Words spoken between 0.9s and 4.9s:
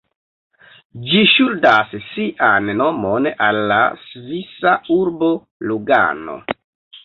Ĝi ŝuldas sian nomon al la svisa